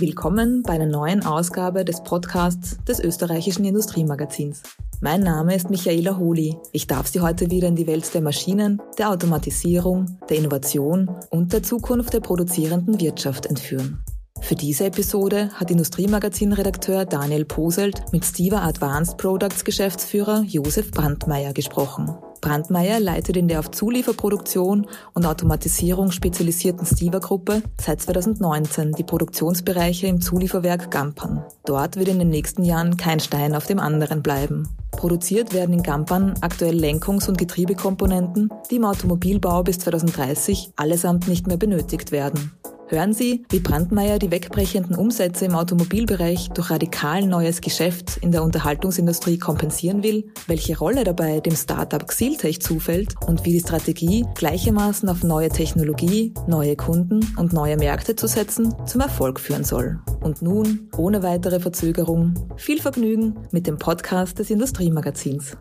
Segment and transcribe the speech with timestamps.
[0.00, 4.62] Willkommen bei einer neuen Ausgabe des Podcasts des österreichischen Industriemagazins.
[5.02, 6.56] Mein Name ist Michaela Holi.
[6.72, 11.52] Ich darf Sie heute wieder in die Welt der Maschinen, der Automatisierung, der Innovation und
[11.52, 14.02] der Zukunft der produzierenden Wirtschaft entführen.
[14.40, 22.16] Für diese Episode hat Industriemagazin-Redakteur Daniel Poselt mit Stiva Advanced Products Geschäftsführer Josef Brandmeier gesprochen.
[22.40, 30.20] Brandmeier leitet in der auf Zulieferproduktion und Automatisierung spezialisierten Stiva-Gruppe seit 2019 die Produktionsbereiche im
[30.20, 31.44] Zulieferwerk Gampern.
[31.64, 34.68] Dort wird in den nächsten Jahren kein Stein auf dem anderen bleiben.
[34.90, 41.46] Produziert werden in Gampern aktuell Lenkungs- und Getriebekomponenten, die im Automobilbau bis 2030 allesamt nicht
[41.46, 42.52] mehr benötigt werden.
[42.90, 48.42] Hören Sie, wie Brandmeier die wegbrechenden Umsätze im Automobilbereich durch radikal neues Geschäft in der
[48.42, 55.08] Unterhaltungsindustrie kompensieren will, welche Rolle dabei dem Startup Xiltech zufällt und wie die Strategie, gleichermaßen
[55.08, 60.00] auf neue Technologie, neue Kunden und neue Märkte zu setzen, zum Erfolg führen soll.
[60.20, 65.56] Und nun, ohne weitere Verzögerung, viel Vergnügen mit dem Podcast des Industriemagazins.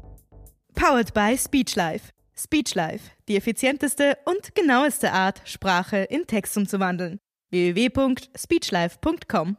[0.74, 2.10] Powered by Speechlife.
[2.42, 7.20] Speechlife, die effizienteste und genaueste Art, Sprache in Text umzuwandeln.
[7.52, 9.58] www.speechlife.com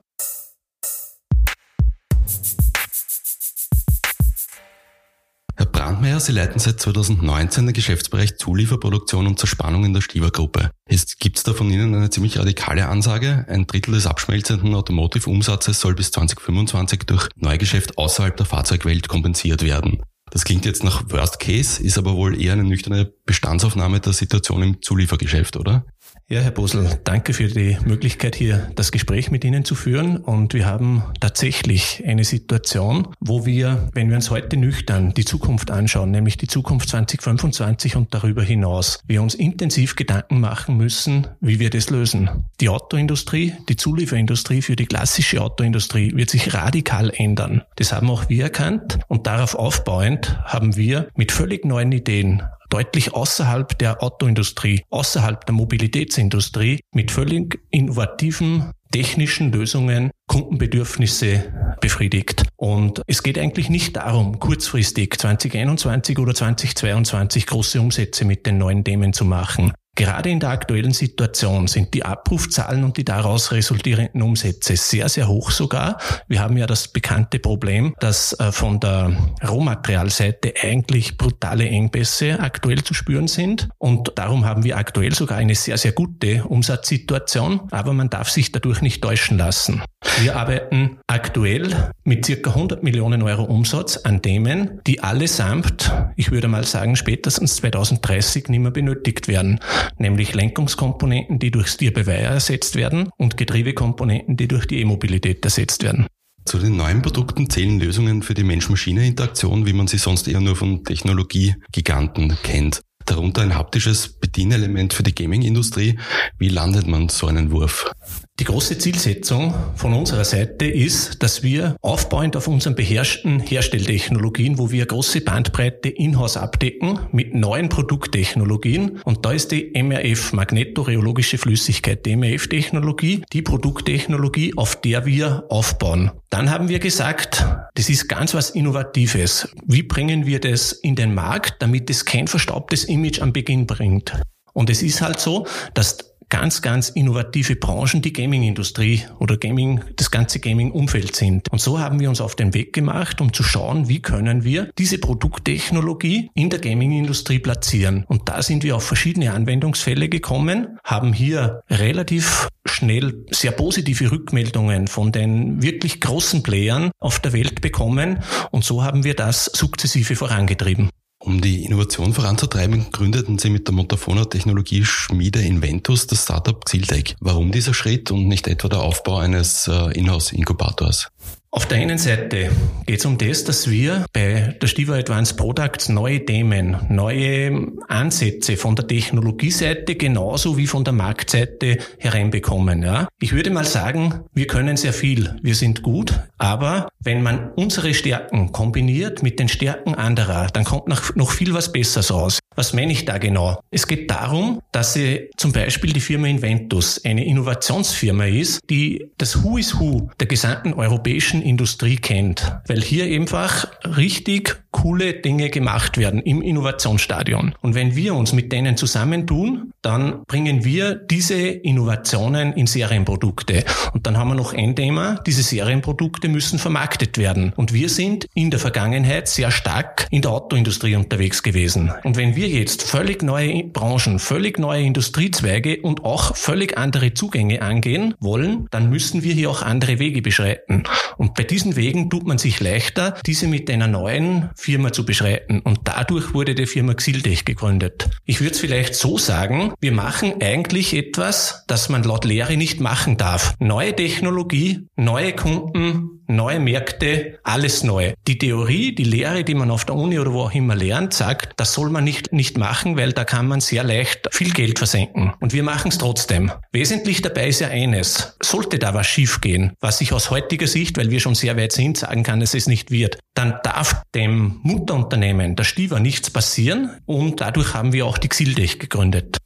[5.60, 10.70] Herr Brandmeier, Sie leiten seit 2019 den Geschäftsbereich Zulieferproduktion und Zerspannung in der Stieber-Gruppe.
[10.88, 13.44] Jetzt gibt es da von Ihnen eine ziemlich radikale Ansage.
[13.46, 20.00] Ein Drittel des abschmelzenden Automotive-Umsatzes soll bis 2025 durch Neugeschäft außerhalb der Fahrzeugwelt kompensiert werden.
[20.30, 24.62] Das klingt jetzt nach Worst Case, ist aber wohl eher eine nüchterne Bestandsaufnahme der Situation
[24.62, 25.84] im Zuliefergeschäft, oder?
[26.32, 30.16] Ja, Herr Bosel, danke für die Möglichkeit, hier das Gespräch mit Ihnen zu führen.
[30.16, 35.72] Und wir haben tatsächlich eine Situation, wo wir, wenn wir uns heute nüchtern die Zukunft
[35.72, 41.58] anschauen, nämlich die Zukunft 2025 und darüber hinaus, wir uns intensiv Gedanken machen müssen, wie
[41.58, 42.30] wir das lösen.
[42.60, 47.62] Die Autoindustrie, die Zulieferindustrie für die klassische Autoindustrie wird sich radikal ändern.
[47.74, 53.12] Das haben auch wir erkannt und darauf aufbauend haben wir mit völlig neuen Ideen deutlich
[53.12, 62.44] außerhalb der Autoindustrie, außerhalb der Mobilitätsindustrie mit völlig innovativen technischen Lösungen Kundenbedürfnisse befriedigt.
[62.56, 68.84] Und es geht eigentlich nicht darum, kurzfristig 2021 oder 2022 große Umsätze mit den neuen
[68.84, 69.72] Themen zu machen.
[69.96, 75.28] Gerade in der aktuellen Situation sind die Abrufzahlen und die daraus resultierenden Umsätze sehr, sehr
[75.28, 75.98] hoch sogar.
[76.28, 79.12] Wir haben ja das bekannte Problem, dass äh, von der
[79.46, 83.68] Rohmaterialseite eigentlich brutale Engpässe aktuell zu spüren sind.
[83.78, 87.68] Und darum haben wir aktuell sogar eine sehr, sehr gute Umsatzsituation.
[87.70, 89.82] Aber man darf sich dadurch nicht täuschen lassen.
[90.20, 96.48] Wir arbeiten aktuell mit circa 100 Millionen Euro Umsatz an Themen, die allesamt, ich würde
[96.48, 99.60] mal sagen, spätestens 2030 nicht mehr benötigt werden
[99.98, 106.06] nämlich Lenkungskomponenten, die durch Steer-by-Wire ersetzt werden und Getriebekomponenten, die durch die E-Mobilität ersetzt werden.
[106.44, 110.56] Zu den neuen Produkten zählen Lösungen für die Mensch-Maschine-Interaktion, wie man sie sonst eher nur
[110.56, 112.80] von Technologiegiganten kennt.
[113.10, 115.98] Darunter ein haptisches Bedienelement für die Gaming-Industrie.
[116.38, 117.90] Wie landet man so einen Wurf?
[118.38, 124.70] Die große Zielsetzung von unserer Seite ist, dass wir aufbauend auf unseren beherrschten Herstelltechnologien, wo
[124.70, 129.00] wir große Bandbreite in-house abdecken, mit neuen Produkttechnologien.
[129.04, 136.12] Und da ist die MRF, magnetoreologische Flüssigkeit, die MRF-Technologie, die Produkttechnologie, auf der wir aufbauen.
[136.30, 137.44] Dann haben wir gesagt,
[137.74, 139.48] das ist ganz was Innovatives.
[139.66, 144.20] Wie bringen wir das in den Markt, damit es kein verstaubtes Image am Beginn bringt?
[144.52, 150.10] Und es ist halt so, dass ganz, ganz innovative Branchen die Gaming-Industrie oder Gaming, das
[150.10, 151.50] ganze Gaming-Umfeld sind.
[151.50, 154.70] Und so haben wir uns auf den Weg gemacht, um zu schauen, wie können wir
[154.78, 158.04] diese Produkttechnologie in der Gaming-Industrie platzieren.
[158.06, 164.86] Und da sind wir auf verschiedene Anwendungsfälle gekommen, haben hier relativ schnell sehr positive Rückmeldungen
[164.86, 168.20] von den wirklich großen Playern auf der Welt bekommen.
[168.52, 170.90] Und so haben wir das sukzessive vorangetrieben.
[171.22, 177.14] Um die Innovation voranzutreiben, gründeten sie mit der Montafona Technologie Schmiede Inventus das Startup Xiltech.
[177.20, 181.10] Warum dieser Schritt und nicht etwa der Aufbau eines äh, Inhouse-Inkubators?
[181.52, 182.48] Auf der einen Seite
[182.86, 188.56] geht es um das, dass wir bei der Stivo Advanced Products neue Themen, neue Ansätze
[188.56, 192.84] von der Technologieseite genauso wie von der Marktseite hereinbekommen.
[192.84, 193.08] Ja?
[193.20, 197.94] Ich würde mal sagen, wir können sehr viel, wir sind gut, aber wenn man unsere
[197.94, 200.86] Stärken kombiniert mit den Stärken anderer, dann kommt
[201.16, 202.39] noch viel was Besseres raus.
[202.56, 203.60] Was meine ich da genau?
[203.70, 209.44] Es geht darum, dass sie zum Beispiel die Firma Inventus eine Innovationsfirma ist, die das
[209.44, 212.60] Who is Who der gesamten europäischen Industrie kennt.
[212.66, 217.54] Weil hier einfach richtig coole Dinge gemacht werden im Innovationsstadion.
[217.60, 223.64] Und wenn wir uns mit denen zusammentun, dann bringen wir diese Innovationen in Serienprodukte.
[223.92, 227.52] Und dann haben wir noch ein Thema, diese Serienprodukte müssen vermarktet werden.
[227.56, 231.92] Und wir sind in der Vergangenheit sehr stark in der Autoindustrie unterwegs gewesen.
[232.04, 237.62] Und wenn wir jetzt völlig neue Branchen, völlig neue Industriezweige und auch völlig andere Zugänge
[237.62, 240.84] angehen wollen, dann müssen wir hier auch andere Wege beschreiten.
[241.16, 245.60] Und bei diesen Wegen tut man sich leichter, diese mit einer neuen Firma zu beschreiten.
[245.60, 248.10] Und dadurch wurde die Firma Xildech gegründet.
[248.26, 252.78] Ich würde es vielleicht so sagen, wir machen eigentlich etwas, das man laut Lehre nicht
[252.78, 253.54] machen darf.
[253.58, 258.14] Neue Technologie, neue Kunden, neue Märkte, alles neu.
[258.26, 261.52] Die Theorie, die Lehre, die man auf der Uni oder wo auch immer lernt, sagt,
[261.56, 265.32] das soll man nicht, nicht machen, weil da kann man sehr leicht viel Geld versenken.
[265.40, 266.50] Und wir machen es trotzdem.
[266.72, 268.36] Wesentlich dabei ist ja eines.
[268.42, 271.98] Sollte da was schiefgehen, was ich aus heutiger Sicht, weil wir schon sehr weit sind,
[271.98, 277.40] sagen kann, dass es nicht wird, dann darf dem Mutterunternehmen, der Stiver, nichts passieren und
[277.40, 279.38] dadurch haben wir auch die Xildech gegründet.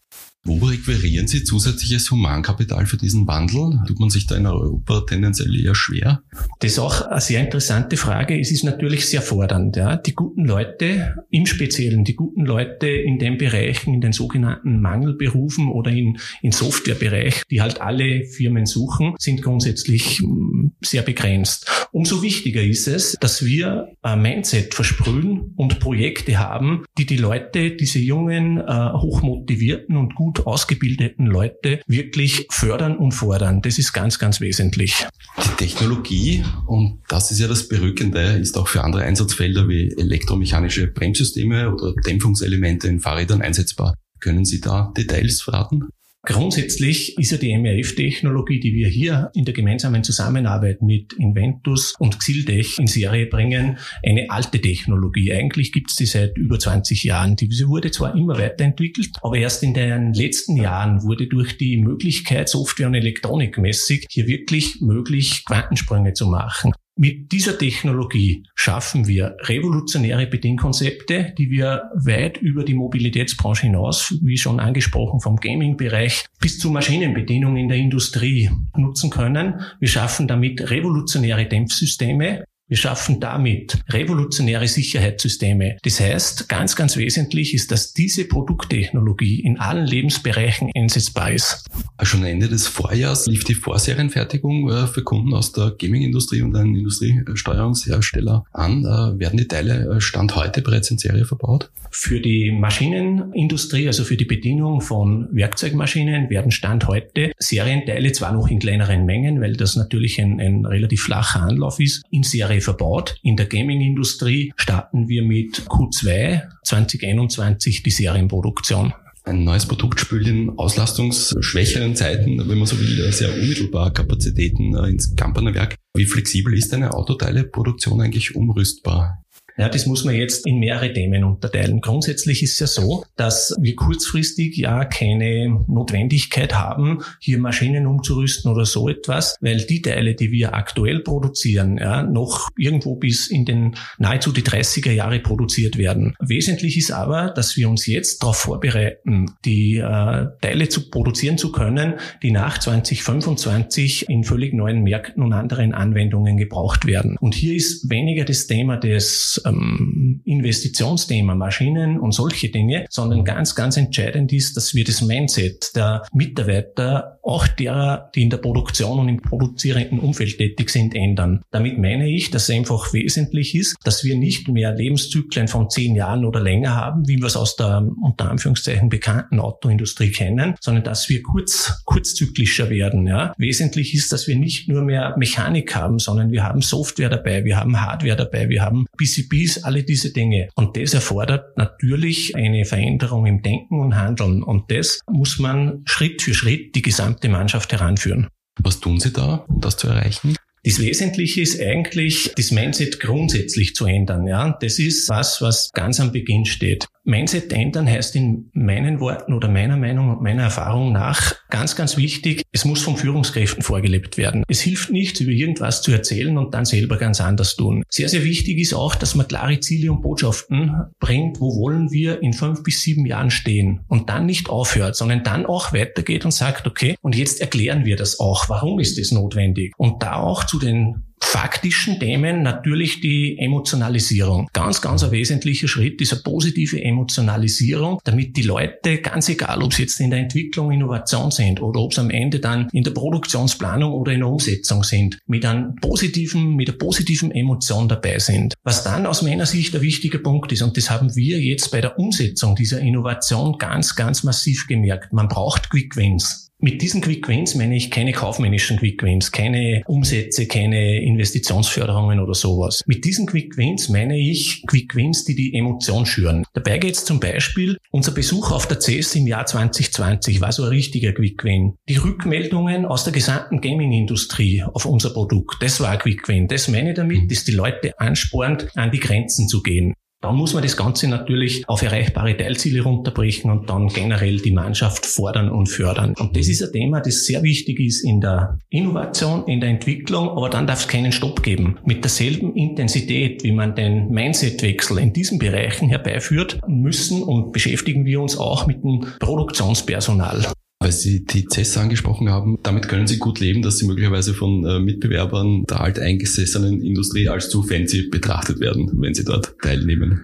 [0.47, 3.81] Wo requirieren Sie zusätzliches Humankapital für diesen Wandel?
[3.87, 6.23] Tut man sich da in Europa tendenziell eher schwer?
[6.61, 8.39] Das ist auch eine sehr interessante Frage.
[8.39, 9.77] Es ist natürlich sehr fordernd.
[9.77, 9.97] Ja.
[9.97, 15.69] Die guten Leute, im Speziellen die guten Leute in den Bereichen, in den sogenannten Mangelberufen
[15.69, 21.89] oder in, in Softwarebereich, die halt alle Firmen suchen, sind grundsätzlich hm, sehr begrenzt.
[21.91, 27.71] Umso wichtiger ist es, dass wir ein Mindset versprühen und Projekte haben, die die Leute,
[27.71, 33.63] diese jungen, äh, hochmotivierten und gut gut ausgebildeten Leute wirklich fördern und fordern.
[33.63, 35.07] Das ist ganz, ganz wesentlich.
[35.45, 40.89] Die Technologie, und das ist ja das Berückende, ist auch für andere Einsatzfelder wie elektromechanische
[40.89, 43.95] Bremssysteme oder Dämpfungselemente in Fahrrädern einsetzbar.
[44.21, 45.89] Können Sie da Details verraten?
[46.27, 52.19] Grundsätzlich ist ja die MRF-Technologie, die wir hier in der gemeinsamen Zusammenarbeit mit Inventus und
[52.19, 55.33] Xildech in Serie bringen, eine alte Technologie.
[55.33, 57.37] Eigentlich gibt es die seit über 20 Jahren.
[57.37, 62.49] Diese wurde zwar immer weiterentwickelt, aber erst in den letzten Jahren wurde durch die Möglichkeit,
[62.49, 66.73] Software und Elektronik mäßig, hier wirklich möglich, Quantensprünge zu machen.
[66.97, 74.37] Mit dieser Technologie schaffen wir revolutionäre Bedienkonzepte, die wir weit über die Mobilitätsbranche hinaus, wie
[74.37, 79.61] schon angesprochen, vom Gaming-Bereich bis zur Maschinenbedienung in der Industrie nutzen können.
[79.81, 85.77] Wir schaffen damit revolutionäre Dämpfsysteme, wir schaffen damit revolutionäre Sicherheitssysteme.
[85.83, 91.67] Das heißt, ganz, ganz wesentlich ist, dass diese Produkttechnologie in allen Lebensbereichen einsetzbar ist.
[92.03, 96.75] Schon Ende des Vorjahrs lief die Vorserienfertigung äh, für Kunden aus der Gaming-Industrie und einen
[96.75, 98.81] Industriesteuerungshersteller an.
[98.81, 101.71] Äh, werden die Teile äh, Stand heute bereits in Serie verbaut?
[101.91, 108.49] Für die Maschinenindustrie, also für die Bedienung von Werkzeugmaschinen, werden Stand heute Serienteile zwar noch
[108.49, 112.61] in kleineren Mengen, weil das natürlich ein, ein relativ flacher Anlauf ist, in Serie Serie
[112.61, 113.17] verbaut.
[113.23, 118.93] In der Gaming-Industrie starten wir mit Q2 2021 die Serienproduktion.
[119.25, 124.91] Ein neues Produkt spült in auslastungsschwächeren Zeiten, wenn man so will, sehr unmittelbar Kapazitäten äh,
[124.91, 125.77] ins Kamperner Werk.
[125.97, 129.24] Wie flexibel ist eine Autoteileproduktion eigentlich umrüstbar?
[129.57, 131.81] Ja, das muss man jetzt in mehrere Themen unterteilen.
[131.81, 138.51] Grundsätzlich ist es ja so, dass wir kurzfristig ja keine Notwendigkeit haben, hier Maschinen umzurüsten
[138.51, 143.45] oder so etwas, weil die Teile, die wir aktuell produzieren, ja, noch irgendwo bis in
[143.45, 146.17] den nahezu die 30er Jahre produziert werden.
[146.19, 151.53] Wesentlich ist aber, dass wir uns jetzt darauf vorbereiten, die äh, Teile zu produzieren zu
[151.53, 157.17] können, die nach 2025 in völlig neuen Märkten und anderen Anwendungen gebraucht werden.
[157.21, 163.55] Und hier ist weniger das Thema des ähm, Investitionsthema, Maschinen und solche Dinge, sondern ganz,
[163.55, 168.99] ganz entscheidend ist, dass wir das Mindset der Mitarbeiter, auch derer, die in der Produktion
[168.99, 171.41] und im produzierenden Umfeld tätig sind, ändern.
[171.51, 175.95] Damit meine ich, dass es einfach wesentlich ist, dass wir nicht mehr Lebenszyklen von zehn
[175.95, 180.85] Jahren oder länger haben, wie wir es aus der unter Anführungszeichen bekannten Autoindustrie kennen, sondern
[180.85, 183.07] dass wir kurz, kurzzyklischer werden.
[183.07, 183.33] Ja.
[183.39, 187.57] Wesentlich ist, dass wir nicht nur mehr Mechanik haben, sondern wir haben Software dabei, wir
[187.57, 190.49] haben Hardware dabei, wir haben PCB Peace, alle diese Dinge.
[190.55, 194.45] Und das erfordert natürlich eine Veränderung im Denken und Handeln.
[194.45, 198.29] Und das muss man Schritt für Schritt die gesamte Mannschaft heranführen.
[198.63, 200.37] Was tun Sie da, um das zu erreichen?
[200.67, 204.27] Das Wesentliche ist eigentlich, das Mindset grundsätzlich zu ändern.
[204.27, 206.87] Ja, das ist was, was ganz am Beginn steht.
[207.07, 211.99] Mindset ändern heißt in meinen Worten oder meiner Meinung und meiner Erfahrung nach ganz, ganz
[211.99, 214.43] wichtig, es muss von Führungskräften vorgelebt werden.
[214.49, 217.85] Es hilft nicht, über irgendwas zu erzählen und dann selber ganz anders tun.
[217.91, 222.23] Sehr, sehr wichtig ist auch, dass man klare Ziele und Botschaften bringt, wo wollen wir
[222.23, 226.33] in fünf bis sieben Jahren stehen und dann nicht aufhört, sondern dann auch weitergeht und
[226.33, 228.49] sagt, okay, und jetzt erklären wir das auch.
[228.49, 229.75] Warum ist das notwendig?
[229.77, 234.49] Und da auch zu den faktischen Themen natürlich die Emotionalisierung.
[234.53, 239.75] Ganz, ganz ein wesentlicher Schritt ist eine positive Emotionalisierung, damit die Leute, ganz egal, ob
[239.75, 242.93] sie jetzt in der Entwicklung, Innovation sind oder ob sie am Ende dann in der
[242.93, 248.55] Produktionsplanung oder in der Umsetzung sind, mit einem positiven, mit einer positiven Emotion dabei sind.
[248.63, 251.81] Was dann aus meiner Sicht ein wichtiger Punkt ist, und das haben wir jetzt bei
[251.81, 255.13] der Umsetzung dieser Innovation ganz, ganz massiv gemerkt.
[255.13, 256.44] Man braucht Quick Wins.
[256.61, 262.35] Mit diesen Quick Wins meine ich keine kaufmännischen Quick Wins, keine Umsätze, keine Investitionsförderungen oder
[262.35, 262.83] sowas.
[262.87, 266.45] Mit diesen Quick Wins meine ich Quick Wins, die die Emotion schüren.
[266.55, 270.63] Dabei geht es zum Beispiel, unser Besuch auf der CES im Jahr 2020 war so
[270.63, 271.75] ein richtiger Quick Win.
[271.89, 276.49] Die Rückmeldungen aus der gesamten Gaming-Industrie auf unser Produkt, das war ein Quick Win.
[276.49, 279.93] Das meine ich damit, dass die Leute anspornt, an die Grenzen zu gehen.
[280.25, 285.05] Dann muss man das Ganze natürlich auf erreichbare Teilziele runterbrechen und dann generell die Mannschaft
[285.05, 286.15] fordern und fördern.
[286.19, 290.31] Und das ist ein Thema, das sehr wichtig ist in der Innovation, in der Entwicklung,
[290.31, 291.77] aber dann darf es keinen Stopp geben.
[291.85, 298.23] Mit derselben Intensität, wie man den Mindset-Wechsel in diesen Bereichen herbeiführt, müssen und beschäftigen wir
[298.23, 300.47] uns auch mit dem Produktionspersonal.
[300.85, 304.67] Weil Sie die CES angesprochen haben, damit können Sie gut leben, dass Sie möglicherweise von
[304.67, 310.21] äh, Mitbewerbern der alteingesessenen Industrie als zu fancy betrachtet werden, wenn Sie dort teilnehmen.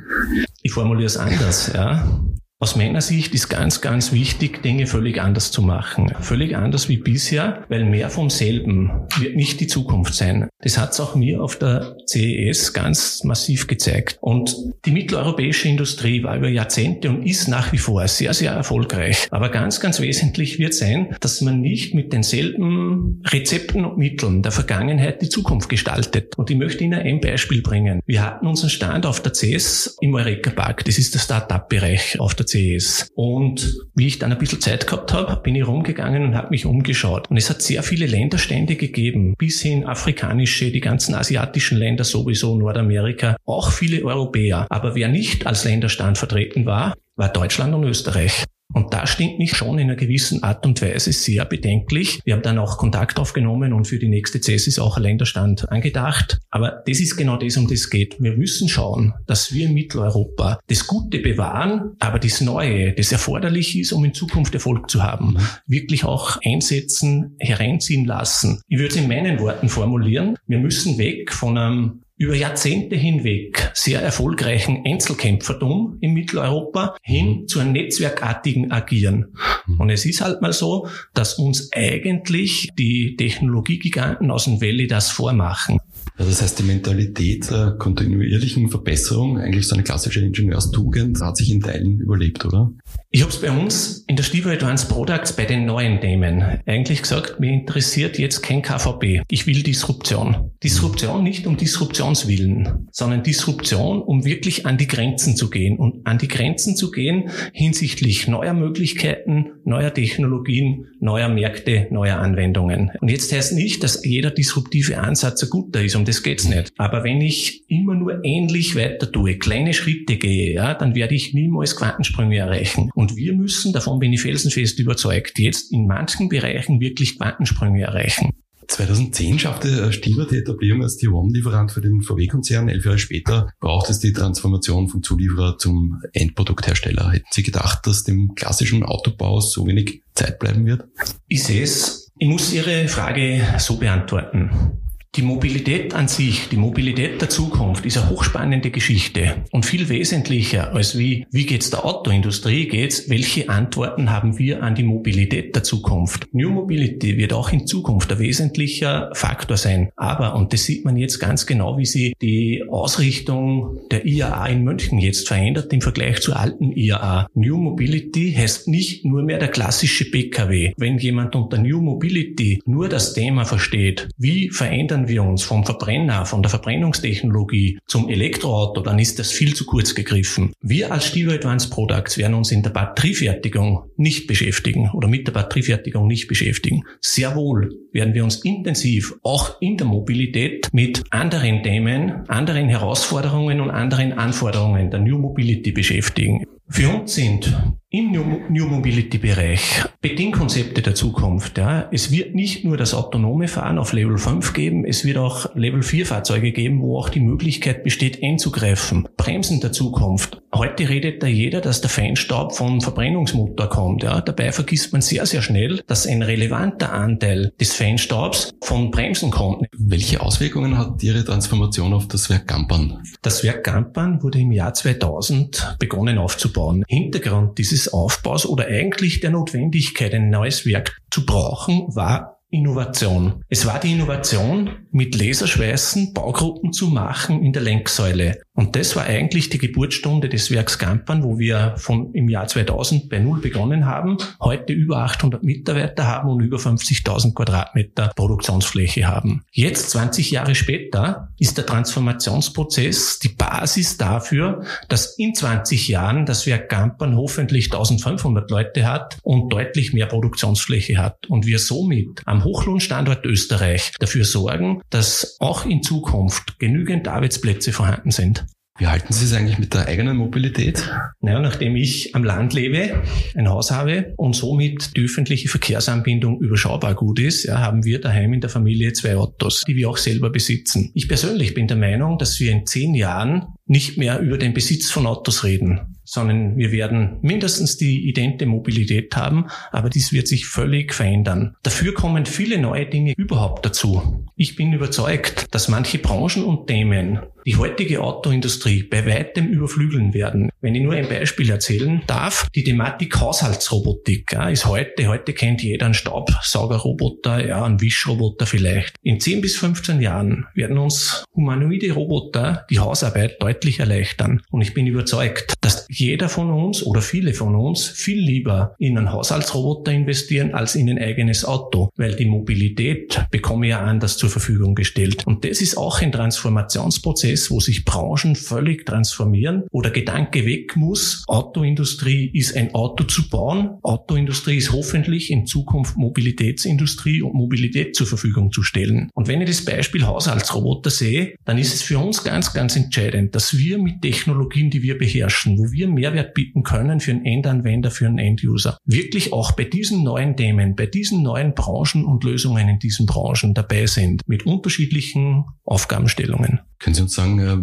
[0.61, 2.23] Ich formuliere es anders, ja.
[2.62, 6.12] Aus meiner Sicht ist ganz, ganz wichtig, Dinge völlig anders zu machen.
[6.21, 10.50] Völlig anders wie bisher, weil mehr vom selben wird nicht die Zukunft sein.
[10.59, 14.19] Das hat es auch mir auf der CES ganz massiv gezeigt.
[14.21, 19.26] Und die mitteleuropäische Industrie war über Jahrzehnte und ist nach wie vor sehr, sehr erfolgreich.
[19.31, 24.52] Aber ganz, ganz wesentlich wird sein, dass man nicht mit denselben Rezepten und Mitteln der
[24.52, 26.37] Vergangenheit die Zukunft gestaltet.
[26.37, 28.00] Und ich möchte Ihnen ein Beispiel bringen.
[28.05, 30.85] Wir hatten unseren Stand auf der CES im Eureka Park.
[30.85, 33.09] Das ist der Start-up-Bereich auf der CEs.
[33.14, 36.66] Und wie ich dann ein bisschen Zeit gehabt habe, bin ich rumgegangen und habe mich
[36.66, 37.30] umgeschaut.
[37.30, 42.57] Und es hat sehr viele Länderstände gegeben, bis hin afrikanische, die ganzen asiatischen Länder sowieso,
[42.57, 44.66] Nordamerika, auch viele Europäer.
[44.69, 48.45] Aber wer nicht als Länderstand vertreten war, war Deutschland und Österreich.
[48.73, 52.21] Und da stimmt mich schon in einer gewissen Art und Weise sehr bedenklich.
[52.25, 55.71] Wir haben dann auch Kontakt aufgenommen und für die nächste CES ist auch ein Länderstand
[55.73, 56.39] angedacht.
[56.50, 58.21] Aber das ist genau das, um das es geht.
[58.21, 63.79] Wir müssen schauen, dass wir in Mitteleuropa das Gute bewahren, aber das Neue, das erforderlich
[63.79, 65.37] ist, um in Zukunft Erfolg zu haben,
[65.67, 68.61] wirklich auch einsetzen, hereinziehen lassen.
[68.69, 70.37] Ich würde es in meinen Worten formulieren.
[70.47, 77.61] Wir müssen weg von einem über Jahrzehnte hinweg sehr erfolgreichen Einzelkämpfertum in Mitteleuropa hin zu
[77.61, 79.33] einem netzwerkartigen Agieren.
[79.67, 79.81] Mhm.
[79.81, 85.11] Und es ist halt mal so, dass uns eigentlich die Technologiegiganten aus dem Valley das
[85.11, 85.79] vormachen.
[86.21, 91.50] Also das heißt, die Mentalität der kontinuierlichen Verbesserung, eigentlich so eine klassische Ingenieurstugend, hat sich
[91.50, 92.71] in Teilen überlebt, oder?
[93.11, 97.00] Ich habe es bei uns in der Stiefel Advanced Products bei den neuen Themen eigentlich
[97.00, 99.23] gesagt, mir interessiert jetzt kein KVP.
[99.31, 100.50] Ich will Disruption.
[100.62, 106.19] Disruption nicht um Disruptionswillen, sondern Disruption, um wirklich an die Grenzen zu gehen und an
[106.19, 112.91] die Grenzen zu gehen hinsichtlich neuer Möglichkeiten, neuer Technologien, neuer Märkte, neuer Anwendungen.
[113.00, 116.73] Und jetzt heißt nicht, dass jeder disruptive Ansatz ein guter ist, um das geht's nicht.
[116.76, 121.35] Aber wenn ich immer nur ähnlich weiter tue, kleine Schritte gehe, ja, dann werde ich
[121.35, 122.90] niemals Quantensprünge erreichen.
[122.95, 128.31] Und wir müssen, davon bin ich felsenfest überzeugt, jetzt in manchen Bereichen wirklich Quantensprünge erreichen.
[128.67, 132.69] 2010 schaffte Stieber die Etablierung als Tier One-Lieferant für den VW-Konzern.
[132.69, 137.12] Elf Jahre später braucht es die Transformation vom Zulieferer zum Endprodukthersteller.
[137.12, 140.87] Hätten Sie gedacht, dass dem klassischen Autobau so wenig Zeit bleiben wird?
[141.29, 142.11] Ich sehe es.
[142.19, 144.80] Ich muss Ihre Frage so beantworten.
[145.17, 150.73] Die Mobilität an sich, die Mobilität der Zukunft ist eine hochspannende Geschichte und viel wesentlicher
[150.73, 155.64] als wie, wie geht's der Autoindustrie, geht's, welche Antworten haben wir an die Mobilität der
[155.64, 156.29] Zukunft.
[156.31, 159.90] New Mobility wird auch in Zukunft ein wesentlicher Faktor sein.
[159.97, 164.62] Aber, und das sieht man jetzt ganz genau, wie sie die Ausrichtung der IAA in
[164.62, 167.26] München jetzt verändert im Vergleich zur alten IAA.
[167.35, 170.73] New Mobility heißt nicht nur mehr der klassische PKW.
[170.76, 175.64] Wenn jemand unter New Mobility nur das Thema versteht, wie verändern verändern wir uns vom
[175.64, 180.52] Verbrenner, von der Verbrennungstechnologie zum Elektroauto, dann ist das viel zu kurz gegriffen.
[180.61, 185.33] Wir als Stivo Advanced Products werden uns in der Batteriefertigung nicht beschäftigen oder mit der
[185.33, 186.83] Batteriefertigung nicht beschäftigen.
[187.00, 193.61] Sehr wohl werden wir uns intensiv auch in der Mobilität mit anderen Themen, anderen Herausforderungen
[193.61, 196.45] und anderen Anforderungen der New Mobility beschäftigen.
[196.69, 197.52] Für uns sind
[197.92, 201.59] im New Mobility Bereich, Bedingkonzepte der Zukunft.
[201.59, 201.88] Ja.
[201.90, 205.82] Es wird nicht nur das autonome Fahren auf Level 5 geben, es wird auch Level
[205.82, 209.09] 4 Fahrzeuge geben, wo auch die Möglichkeit besteht, einzugreifen.
[209.16, 210.40] Bremsen der Zukunft.
[210.54, 214.04] Heute redet da jeder, dass der Feinstaub vom Verbrennungsmotor kommt.
[214.04, 214.20] Ja.
[214.20, 219.66] Dabei vergisst man sehr, sehr schnell, dass ein relevanter Anteil des Feinstaubs von Bremsen kommt.
[219.76, 223.02] Welche Auswirkungen hat Ihre Transformation auf das Werk Gampan?
[223.23, 226.85] Das Werk Gampan wurde im Jahr 2000 begonnen aufzubauen.
[226.87, 233.45] Hintergrund dieses des Aufbaus oder eigentlich der Notwendigkeit, ein neues Werk zu brauchen, war Innovation.
[233.49, 238.40] Es war die Innovation, mit Laserschweißen Baugruppen zu machen in der Lenksäule.
[238.54, 243.09] Und das war eigentlich die Geburtsstunde des Werks Gampern, wo wir von im Jahr 2000
[243.09, 249.45] bei Null begonnen haben, heute über 800 Mitarbeiter haben und über 50.000 Quadratmeter Produktionsfläche haben.
[249.52, 256.47] Jetzt, 20 Jahre später, ist der Transformationsprozess die Basis dafür, dass in 20 Jahren das
[256.47, 262.39] Werk Gampern hoffentlich 1500 Leute hat und deutlich mehr Produktionsfläche hat und wir somit am
[262.44, 268.47] Hochlohnstandort Österreich dafür sorgen, dass auch in Zukunft genügend Arbeitsplätze vorhanden sind.
[268.80, 270.90] Wie halten Sie es eigentlich mit der eigenen Mobilität?
[271.20, 273.02] Naja, nachdem ich am Land lebe,
[273.35, 278.32] ein Haus habe und somit die öffentliche Verkehrsanbindung überschaubar gut ist, ja, haben wir daheim
[278.32, 280.90] in der Familie zwei Autos, die wir auch selber besitzen.
[280.94, 284.90] Ich persönlich bin der Meinung, dass wir in zehn Jahren nicht mehr über den Besitz
[284.90, 290.47] von Autos reden, sondern wir werden mindestens die idente Mobilität haben, aber dies wird sich
[290.47, 291.55] völlig verändern.
[291.62, 294.26] Dafür kommen viele neue Dinge überhaupt dazu.
[294.35, 300.50] Ich bin überzeugt, dass manche Branchen und Themen die heutige Autoindustrie bei weitem überflügeln werden.
[300.61, 305.62] Wenn ich nur ein Beispiel erzählen darf, die Thematik Haushaltsrobotik ja, ist heute, heute kennt
[305.62, 308.97] jeder einen Staubsaugerroboter, ja, einen Wischroboter vielleicht.
[309.02, 314.43] In 10 bis 15 Jahren werden uns humanoide Roboter die Hausarbeit deutlich erleichtern.
[314.50, 318.99] Und ich bin überzeugt, dass jeder von uns oder viele von uns viel lieber in
[318.99, 324.30] einen Haushaltsroboter investieren als in ein eigenes Auto, weil die Mobilität bekomme ja anders zur
[324.30, 325.26] Verfügung gestellt.
[325.26, 330.47] Und das ist auch ein Transformationsprozess, Prozess, wo sich Branchen völlig transformieren, wo der Gedanke
[330.47, 337.35] weg muss, Autoindustrie ist ein Auto zu bauen, Autoindustrie ist hoffentlich in Zukunft Mobilitätsindustrie und
[337.35, 339.11] Mobilität zur Verfügung zu stellen.
[339.14, 343.35] Und wenn ich das Beispiel Haushaltsroboter sehe, dann ist es für uns ganz, ganz entscheidend,
[343.35, 347.90] dass wir mit Technologien, die wir beherrschen, wo wir Mehrwert bieten können für einen Endanwender,
[347.90, 352.68] für einen Enduser, wirklich auch bei diesen neuen Themen, bei diesen neuen Branchen und Lösungen
[352.68, 356.61] in diesen Branchen dabei sind, mit unterschiedlichen Aufgabenstellungen.
[356.81, 357.57] Können Sie uns sagen, äh,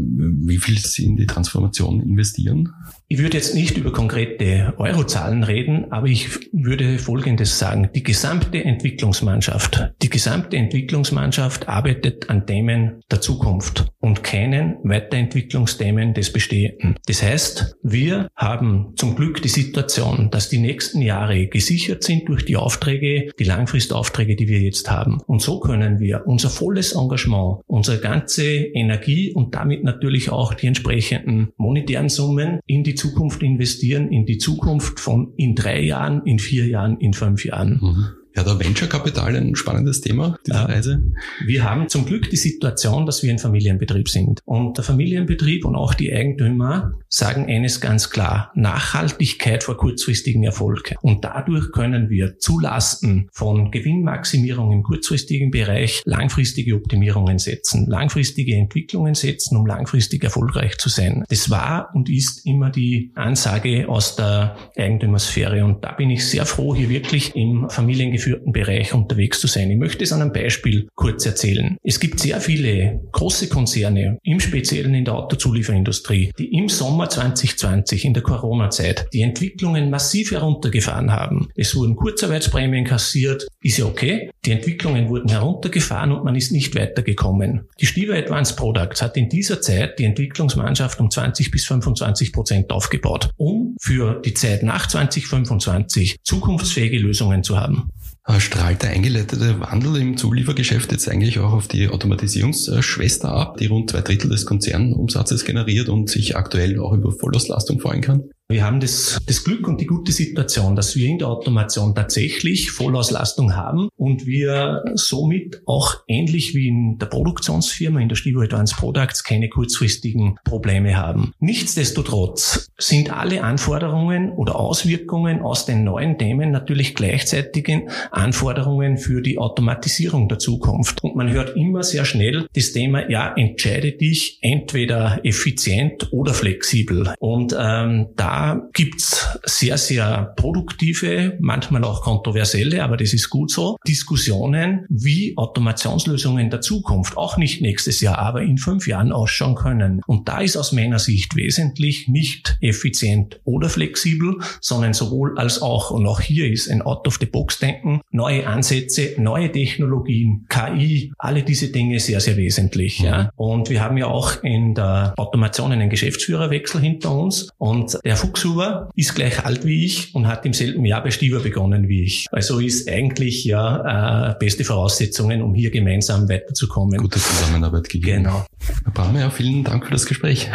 [0.47, 2.71] wie viel Sie in die Transformation investieren?
[3.08, 7.89] Ich würde jetzt nicht über konkrete Eurozahlen reden, aber ich würde Folgendes sagen.
[7.95, 16.32] Die gesamte Entwicklungsmannschaft, die gesamte Entwicklungsmannschaft arbeitet an Themen der Zukunft und keinen Weiterentwicklungsthemen des
[16.32, 16.95] Bestehenden.
[17.08, 22.45] Das heißt, wir haben zum Glück die Situation, dass die nächsten Jahre gesichert sind durch
[22.45, 25.21] die Aufträge, die Langfristaufträge, die wir jetzt haben.
[25.25, 30.67] Und so können wir unser volles Engagement, unsere ganze Energie und damit natürlich auch die
[30.67, 36.39] entsprechenden monetären Summen in die Zukunft investieren, in die Zukunft von in drei Jahren, in
[36.39, 37.79] vier Jahren, in fünf Jahren.
[37.81, 38.05] Mhm.
[38.38, 40.65] Ja, der Venture Capital ein spannendes Thema, diese ja.
[40.65, 41.02] Reise.
[41.43, 44.41] Wir haben zum Glück die Situation, dass wir ein Familienbetrieb sind.
[44.45, 50.93] Und der Familienbetrieb und auch die Eigentümer sagen eines ganz klar, Nachhaltigkeit vor kurzfristigen Erfolg.
[51.02, 59.15] Und dadurch können wir zulasten von Gewinnmaximierung im kurzfristigen Bereich langfristige Optimierungen setzen, langfristige Entwicklungen
[59.15, 61.23] setzen, um langfristig erfolgreich zu sein.
[61.28, 65.65] Das war und ist immer die Ansage aus der Eigentümersphäre.
[65.65, 69.71] Und da bin ich sehr froh, hier wirklich im Familiengefühl geführten Bereich unterwegs zu sein.
[69.71, 71.77] Ich möchte es an einem Beispiel kurz erzählen.
[71.81, 78.03] Es gibt sehr viele große Konzerne, im Speziellen in der Autozulieferindustrie, die im Sommer 2020
[78.03, 81.47] in der Corona-Zeit die Entwicklungen massiv heruntergefahren haben.
[81.55, 84.29] Es wurden Kurzarbeitsprämien kassiert, ist ja okay.
[84.45, 87.67] Die Entwicklungen wurden heruntergefahren und man ist nicht weitergekommen.
[87.79, 92.71] Die Stiva Advanced Products hat in dieser Zeit die Entwicklungsmannschaft um 20 bis 25 Prozent
[92.71, 97.89] aufgebaut, um für die Zeit nach 2025 zukunftsfähige Lösungen zu haben.
[98.27, 103.67] Äh, strahlt der eingeleitete Wandel im Zuliefergeschäft jetzt eigentlich auch auf die Automatisierungsschwester ab, die
[103.67, 108.29] rund zwei Drittel des Konzernumsatzes generiert und sich aktuell auch über Vollauslastung freuen kann?
[108.49, 112.71] Wir haben das, das Glück und die gute Situation, dass wir in der Automation tatsächlich
[112.71, 118.77] Vollauslastung haben und wir somit auch ähnlich wie in der Produktionsfirma, in der Stivo Advanced
[118.77, 121.33] Products, keine kurzfristigen Probleme haben.
[121.39, 129.39] Nichtsdestotrotz sind alle Anforderungen oder Auswirkungen aus den neuen Themen natürlich gleichzeitigen Anforderungen für die
[129.39, 131.03] Automatisierung der Zukunft.
[131.03, 137.13] Und man hört immer sehr schnell das Thema, ja, entscheide dich entweder effizient oder flexibel.
[137.19, 143.50] Und ähm, da da gibt's sehr, sehr produktive, manchmal auch kontroversielle, aber das ist gut
[143.50, 149.56] so, Diskussionen, wie Automationslösungen der Zukunft, auch nicht nächstes Jahr, aber in fünf Jahren ausschauen
[149.56, 150.02] können.
[150.06, 155.89] Und da ist aus meiner Sicht wesentlich nicht effizient oder flexibel, sondern sowohl als auch.
[155.89, 162.19] Und auch hier ist ein Out-of-the-Box-Denken, neue Ansätze, neue Technologien, KI, alle diese Dinge sehr,
[162.19, 163.00] sehr wesentlich.
[163.00, 163.32] Ja.
[163.36, 167.50] Und wir haben ja auch in der Automation einen Geschäftsführerwechsel hinter uns.
[167.58, 171.39] Und der Fuchshuber ist gleich alt wie ich und hat im selben Jahr bei Stieber
[171.39, 172.27] begonnen wie ich.
[172.31, 176.99] Also ist eigentlich ja äh, beste Voraussetzungen, um hier gemeinsam weiterzukommen.
[176.99, 178.23] Gute Zusammenarbeit gegeben.
[178.23, 178.45] Genau.
[178.83, 180.49] Herr Brammer, vielen Dank für das Gespräch.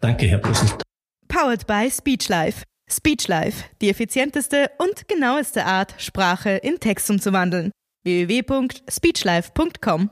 [0.00, 0.68] Danke, Herr Brüssel.
[1.28, 2.62] Powered by SpeechLife.
[2.88, 7.72] SpeechLife, die effizienteste und genaueste Art, Sprache in Text umzuwandeln.
[8.04, 10.10] www.speechlife.com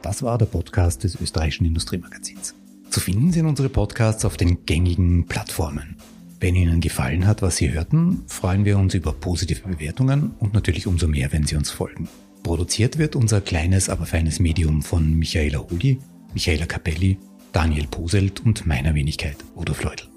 [0.00, 2.54] Das war der Podcast des österreichischen Industriemagazins.
[2.92, 5.96] Zu finden sind unsere Podcasts auf den gängigen Plattformen.
[6.42, 10.88] Wenn Ihnen gefallen hat, was Sie hörten, freuen wir uns über positive Bewertungen und natürlich
[10.88, 12.08] umso mehr, wenn Sie uns folgen.
[12.42, 16.00] Produziert wird unser kleines, aber feines Medium von Michaela Huli,
[16.34, 17.16] Michaela Capelli,
[17.52, 20.08] Daniel Poselt und meiner Wenigkeit, Udo Fleudl.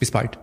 [0.00, 0.38] Bis bald!